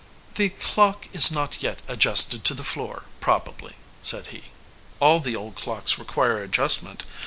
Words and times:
"The 0.33 0.49
clock 0.49 1.07
is 1.13 1.29
not 1.31 1.61
yet 1.61 1.83
adjusted 1.87 2.43
to 2.45 2.55
the 2.55 2.63
floor, 2.63 3.05
probably," 3.19 3.75
said 4.01 4.25
he. 4.33 4.45
"All 4.99 5.19
the 5.19 5.35
old 5.35 5.53
clocks 5.53 5.99
require 5.99 6.41
adjustment. 6.41 7.05